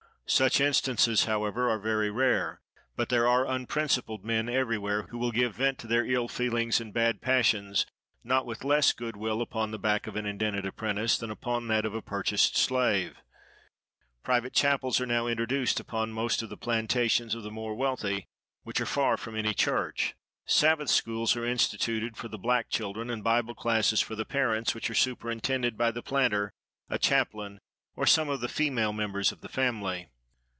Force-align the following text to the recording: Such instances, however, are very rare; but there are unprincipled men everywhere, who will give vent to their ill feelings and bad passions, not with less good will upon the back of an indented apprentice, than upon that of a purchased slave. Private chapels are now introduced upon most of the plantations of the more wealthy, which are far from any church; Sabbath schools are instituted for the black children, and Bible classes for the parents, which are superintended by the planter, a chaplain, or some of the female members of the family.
Such 0.27 0.61
instances, 0.61 1.25
however, 1.25 1.69
are 1.69 1.77
very 1.77 2.09
rare; 2.09 2.61
but 2.95 3.09
there 3.09 3.27
are 3.27 3.45
unprincipled 3.45 4.23
men 4.23 4.47
everywhere, 4.47 5.07
who 5.09 5.17
will 5.17 5.33
give 5.33 5.57
vent 5.57 5.77
to 5.79 5.87
their 5.87 6.05
ill 6.05 6.29
feelings 6.29 6.79
and 6.79 6.93
bad 6.93 7.19
passions, 7.19 7.85
not 8.23 8.45
with 8.45 8.63
less 8.63 8.93
good 8.93 9.17
will 9.17 9.41
upon 9.41 9.71
the 9.71 9.77
back 9.77 10.07
of 10.07 10.15
an 10.15 10.25
indented 10.25 10.65
apprentice, 10.65 11.17
than 11.17 11.31
upon 11.31 11.67
that 11.67 11.83
of 11.83 11.93
a 11.93 12.01
purchased 12.01 12.55
slave. 12.55 13.17
Private 14.23 14.53
chapels 14.53 15.01
are 15.01 15.05
now 15.05 15.27
introduced 15.27 15.81
upon 15.81 16.13
most 16.13 16.41
of 16.41 16.47
the 16.47 16.55
plantations 16.55 17.35
of 17.35 17.43
the 17.43 17.51
more 17.51 17.75
wealthy, 17.75 18.25
which 18.63 18.79
are 18.79 18.85
far 18.85 19.17
from 19.17 19.35
any 19.35 19.53
church; 19.53 20.15
Sabbath 20.45 20.89
schools 20.89 21.35
are 21.35 21.43
instituted 21.45 22.15
for 22.15 22.29
the 22.29 22.39
black 22.39 22.69
children, 22.69 23.09
and 23.09 23.21
Bible 23.21 23.53
classes 23.53 23.99
for 23.99 24.15
the 24.15 24.23
parents, 24.23 24.73
which 24.73 24.89
are 24.89 24.95
superintended 24.95 25.77
by 25.77 25.91
the 25.91 26.01
planter, 26.01 26.53
a 26.89 26.97
chaplain, 26.97 27.59
or 27.97 28.05
some 28.07 28.29
of 28.29 28.39
the 28.39 28.47
female 28.47 28.93
members 28.93 29.33
of 29.33 29.41
the 29.41 29.49
family. 29.49 30.07